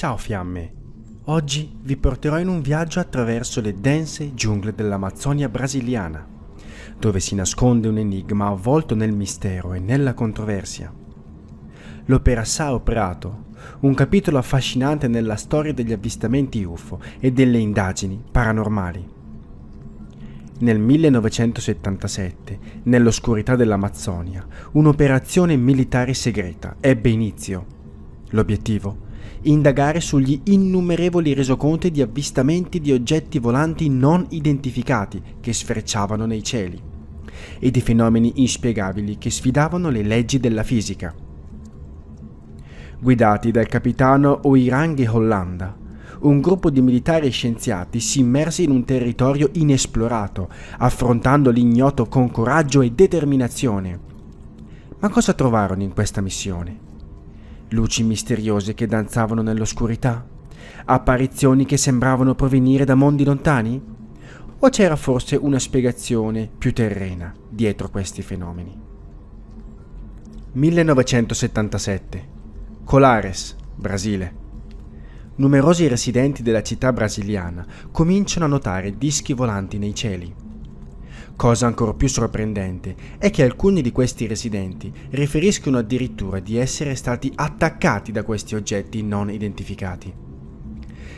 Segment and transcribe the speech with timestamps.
[0.00, 0.72] Ciao fiamme!
[1.24, 6.26] Oggi vi porterò in un viaggio attraverso le dense giungle dell'Amazzonia brasiliana,
[6.98, 10.90] dove si nasconde un enigma avvolto nel mistero e nella controversia.
[12.06, 13.48] L'Opera Sao Prato,
[13.80, 19.06] un capitolo affascinante nella storia degli avvistamenti UFO e delle indagini paranormali.
[20.60, 27.66] Nel 1977, nell'oscurità dell'Amazzonia, un'operazione militare segreta ebbe inizio.
[28.30, 29.08] L'obiettivo?
[29.42, 36.80] Indagare sugli innumerevoli resoconti di avvistamenti di oggetti volanti non identificati che sfrecciavano nei cieli
[37.58, 41.14] e di fenomeni inspiegabili che sfidavano le leggi della fisica.
[43.00, 45.74] Guidati dal capitano Oiranghe Hollanda,
[46.20, 52.30] un gruppo di militari e scienziati si immerse in un territorio inesplorato, affrontando l'ignoto con
[52.30, 53.98] coraggio e determinazione.
[54.98, 56.89] Ma cosa trovarono in questa missione?
[57.70, 60.26] Luci misteriose che danzavano nell'oscurità?
[60.84, 63.80] Apparizioni che sembravano provenire da mondi lontani?
[64.58, 68.76] O c'era forse una spiegazione più terrena dietro questi fenomeni?
[70.52, 72.28] 1977
[72.84, 74.40] Colares, Brasile
[75.40, 80.49] numerosi residenti della città brasiliana cominciano a notare dischi volanti nei cieli.
[81.40, 87.32] Cosa ancora più sorprendente è che alcuni di questi residenti riferiscono addirittura di essere stati
[87.34, 90.12] attaccati da questi oggetti non identificati.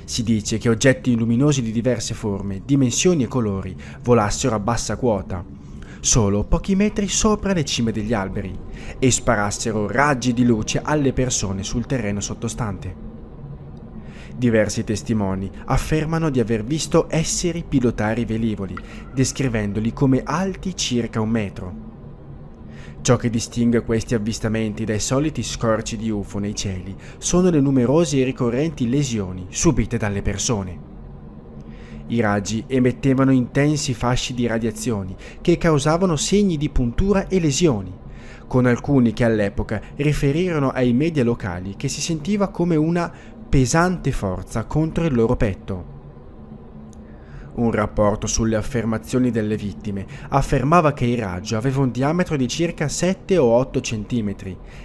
[0.04, 5.44] Si dice che oggetti luminosi di diverse forme, dimensioni e colori volassero a bassa quota,
[5.98, 8.56] solo pochi metri sopra le cime degli alberi,
[9.00, 13.11] e sparassero raggi di luce alle persone sul terreno sottostante.
[14.36, 18.76] Diversi testimoni affermano di aver visto esseri pilotare i velivoli,
[19.12, 21.90] descrivendoli come alti circa un metro.
[23.02, 28.20] Ciò che distingue questi avvistamenti dai soliti scorci di UFO nei cieli sono le numerose
[28.20, 30.90] e ricorrenti lesioni subite dalle persone.
[32.06, 37.92] I raggi emettevano intensi fasci di radiazioni che causavano segni di puntura e lesioni,
[38.46, 43.10] con alcuni che all'epoca riferirono ai media locali che si sentiva come una
[43.52, 45.84] pesante forza contro il loro petto.
[47.56, 52.88] Un rapporto sulle affermazioni delle vittime affermava che il raggio aveva un diametro di circa
[52.88, 54.34] 7 o 8 cm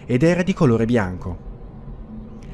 [0.06, 1.38] ed era di colore bianco.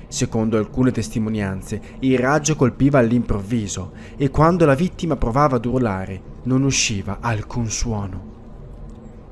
[0.07, 6.62] Secondo alcune testimonianze, il raggio colpiva all'improvviso e quando la vittima provava ad urlare non
[6.62, 8.31] usciva alcun suono.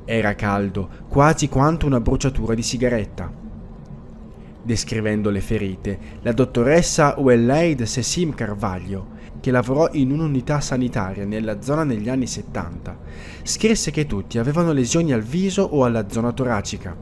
[0.03, 3.40] Era caldo, quasi quanto una bruciatura di sigaretta.
[4.63, 11.83] Descrivendo le ferite, la dottoressa Weleid Sessim Carvaglio, che lavorò in un'unità sanitaria nella zona
[11.83, 12.99] negli anni 70,
[13.41, 16.95] scrisse che tutti avevano lesioni al viso o alla zona toracica.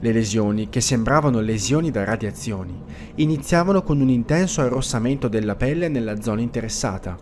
[0.00, 2.78] Le lesioni, che sembravano lesioni da radiazioni,
[3.14, 7.16] iniziavano con un intenso arrossamento della pelle nella zona interessata.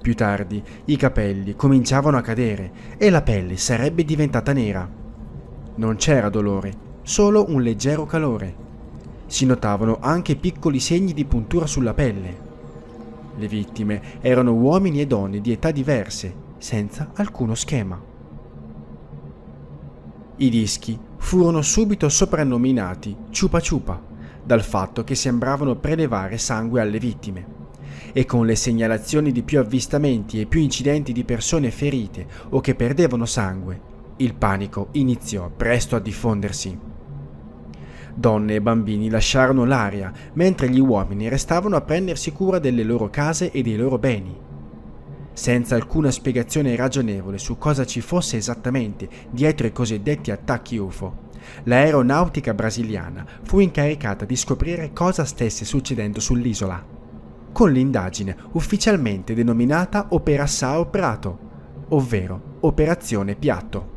[0.00, 4.88] Più tardi i capelli cominciavano a cadere e la pelle sarebbe diventata nera.
[5.76, 8.62] Non c'era dolore, solo un leggero calore.
[9.26, 12.52] Si notavano anche piccoli segni di puntura sulla pelle.
[13.36, 18.00] Le vittime erano uomini e donne di età diverse, senza alcuno schema.
[20.36, 24.00] I dischi furono subito soprannominati Chupa Chupa,
[24.42, 27.62] dal fatto che sembravano prelevare sangue alle vittime.
[28.12, 32.74] E con le segnalazioni di più avvistamenti e più incidenti di persone ferite o che
[32.74, 36.92] perdevano sangue, il panico iniziò presto a diffondersi.
[38.14, 43.50] Donne e bambini lasciarono l'aria, mentre gli uomini restavano a prendersi cura delle loro case
[43.50, 44.42] e dei loro beni.
[45.32, 51.22] Senza alcuna spiegazione ragionevole su cosa ci fosse esattamente dietro i cosiddetti attacchi UFO,
[51.64, 56.86] l'aeronautica brasiliana fu incaricata di scoprire cosa stesse succedendo sull'isola,
[57.50, 61.38] con l'indagine ufficialmente denominata Opera Sao Prato,
[61.88, 63.93] ovvero Operazione Piatto.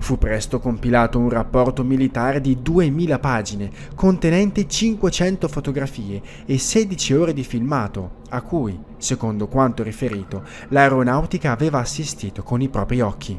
[0.00, 7.32] Fu presto compilato un rapporto militare di 2000 pagine, contenente 500 fotografie e 16 ore
[7.34, 13.38] di filmato, a cui, secondo quanto riferito, l'aeronautica aveva assistito con i propri occhi.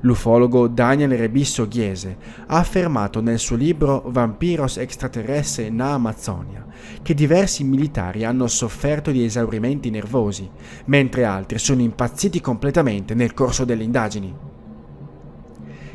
[0.00, 2.16] L'ufologo Daniel Rebisso Ghiese
[2.48, 6.66] ha affermato nel suo libro Vampiros extraterrestre na Amazzonia
[7.02, 10.50] che diversi militari hanno sofferto di esaurimenti nervosi,
[10.86, 14.53] mentre altri sono impazziti completamente nel corso delle indagini.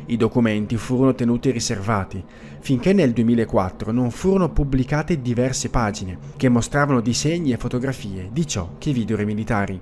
[0.06, 2.22] I documenti furono tenuti riservati,
[2.60, 8.74] finché nel 2004 non furono pubblicate diverse pagine che mostravano disegni e fotografie di ciò
[8.78, 9.80] che videro i militari.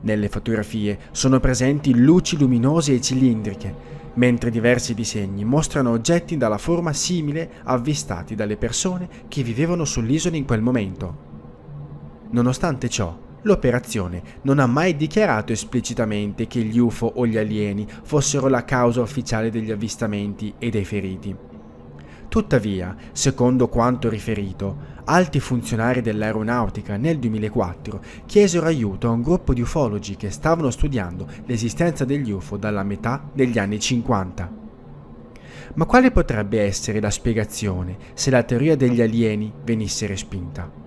[0.00, 6.92] Nelle fotografie sono presenti luci luminose e cilindriche mentre diversi disegni mostrano oggetti dalla forma
[6.92, 11.34] simile avvistati dalle persone che vivevano sull'isola in quel momento.
[12.30, 13.16] Nonostante ciò,
[13.46, 19.00] l'operazione non ha mai dichiarato esplicitamente che gli UFO o gli alieni fossero la causa
[19.00, 21.34] ufficiale degli avvistamenti e dei feriti.
[22.28, 29.60] Tuttavia, secondo quanto riferito, alti funzionari dell'aeronautica nel 2004 chiesero aiuto a un gruppo di
[29.60, 34.64] ufologi che stavano studiando l'esistenza degli UFO dalla metà degli anni 50.
[35.74, 40.85] Ma quale potrebbe essere la spiegazione se la teoria degli alieni venisse respinta?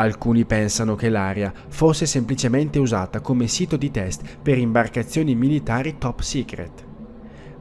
[0.00, 6.20] Alcuni pensano che l'area fosse semplicemente usata come sito di test per imbarcazioni militari top
[6.20, 6.88] secret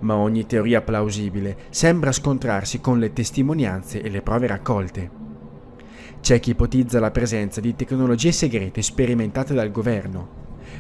[0.01, 5.09] ma ogni teoria plausibile sembra scontrarsi con le testimonianze e le prove raccolte.
[6.21, 10.30] C'è chi ipotizza la presenza di tecnologie segrete sperimentate dal governo,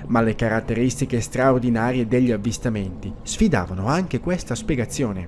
[0.07, 5.27] ma le caratteristiche straordinarie degli avvistamenti sfidavano anche questa spiegazione.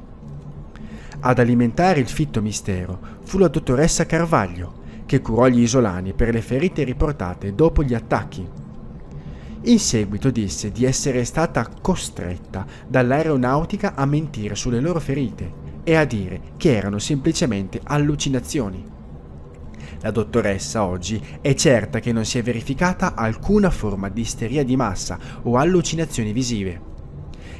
[1.19, 4.79] Ad alimentare il fitto mistero fu la dottoressa Carvaglio,
[5.11, 8.47] che curò gli isolani per le ferite riportate dopo gli attacchi
[9.63, 15.51] in seguito disse di essere stata costretta dall'aeronautica a mentire sulle loro ferite
[15.83, 18.83] e a dire che erano semplicemente allucinazioni.
[19.99, 24.77] La dottoressa oggi è certa che non si è verificata alcuna forma di isteria di
[24.77, 26.81] massa o allucinazioni visive.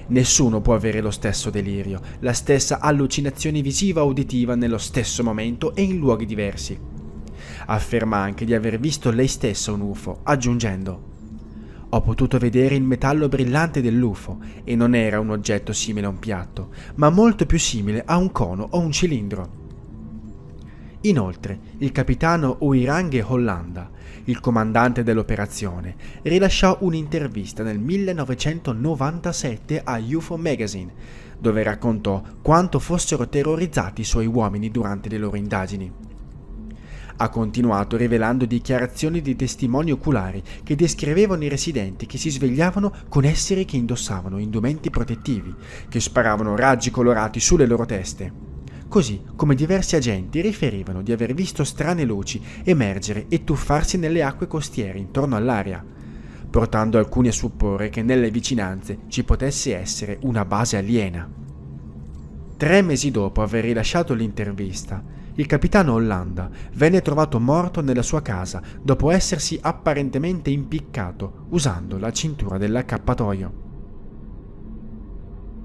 [0.07, 5.75] Nessuno può avere lo stesso delirio, la stessa allucinazione visiva o uditiva nello stesso momento
[5.75, 7.00] e in luoghi diversi.
[7.65, 11.09] Afferma anche di aver visto lei stessa un UFO, aggiungendo
[11.93, 16.19] ho potuto vedere il metallo brillante dell'UFO e non era un oggetto simile a un
[16.19, 19.59] piatto, ma molto più simile a un cono o un cilindro.
[21.01, 23.89] Inoltre, il capitano Uiranghe Hollanda,
[24.25, 30.93] il comandante dell'operazione, rilasciò un'intervista nel 1997 a UFO Magazine,
[31.37, 36.10] dove raccontò quanto fossero terrorizzati i suoi uomini durante le loro indagini.
[37.21, 43.25] Ha continuato rivelando dichiarazioni di testimoni oculari che descrivevano i residenti che si svegliavano con
[43.25, 45.53] esseri che indossavano indumenti protettivi,
[45.87, 48.33] che sparavano raggi colorati sulle loro teste.
[48.87, 54.47] Così come diversi agenti riferivano di aver visto strane luci emergere e tuffarsi nelle acque
[54.47, 55.85] costiere intorno all'area,
[56.49, 61.40] portando alcuni a supporre che nelle vicinanze ci potesse essere una base aliena.
[62.61, 65.03] Tre mesi dopo aver rilasciato l'intervista,
[65.33, 72.11] il capitano Hollanda venne trovato morto nella sua casa dopo essersi apparentemente impiccato usando la
[72.11, 73.53] cintura dell'accappatoio.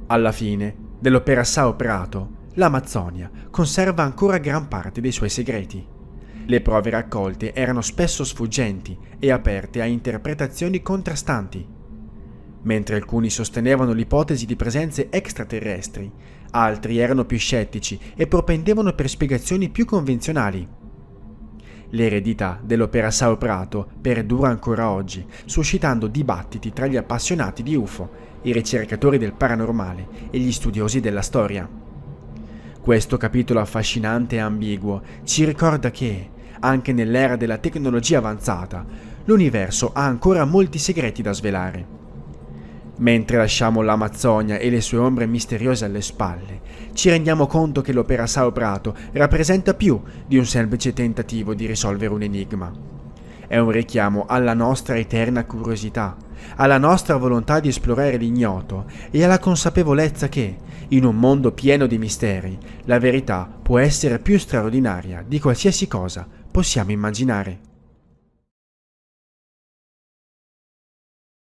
[0.07, 5.87] Alla fine dell'opera Sao Prato, l'Amazzonia conserva ancora gran parte dei suoi segreti.
[6.47, 11.75] Le prove raccolte erano spesso sfuggenti e aperte a interpretazioni contrastanti.
[12.67, 16.11] Mentre alcuni sostenevano l'ipotesi di presenze extraterrestri,
[16.51, 20.67] altri erano più scettici e propendevano per spiegazioni più convenzionali.
[21.91, 28.11] L'eredità dell'opera Sao Prato perdura ancora oggi, suscitando dibattiti tra gli appassionati di UFO,
[28.43, 31.69] i ricercatori del paranormale e gli studiosi della storia.
[32.81, 38.85] Questo capitolo affascinante e ambiguo ci ricorda che, anche nell'era della tecnologia avanzata,
[39.25, 42.06] l'universo ha ancora molti segreti da svelare.
[42.99, 46.61] Mentre lasciamo l'Amazzonia e le sue ombre misteriose alle spalle,
[46.95, 52.15] ci rendiamo conto che l'opera Sao Prato rappresenta più di un semplice tentativo di risolvere
[52.15, 52.73] un enigma.
[53.47, 56.17] È un richiamo alla nostra eterna curiosità,
[56.57, 60.57] alla nostra volontà di esplorare l'ignoto e alla consapevolezza che,
[60.89, 66.27] in un mondo pieno di misteri, la verità può essere più straordinaria di qualsiasi cosa
[66.51, 67.76] possiamo immaginare.